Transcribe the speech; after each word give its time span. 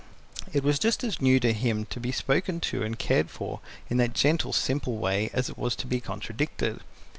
It 0.51 0.63
was 0.63 0.79
just 0.79 1.03
as 1.03 1.21
new 1.21 1.39
to 1.41 1.53
him 1.53 1.85
to 1.91 1.99
be 1.99 2.11
spoken 2.11 2.59
to 2.61 2.81
and 2.81 2.97
cared 2.97 3.29
for 3.29 3.59
in 3.87 3.97
that 3.97 4.13
gentle, 4.15 4.51
simple 4.51 4.97
way 4.97 5.29
as 5.31 5.47
it 5.47 5.59
was 5.59 5.75
to 5.75 5.85
be 5.85 6.01
contradicted. 6.01 6.79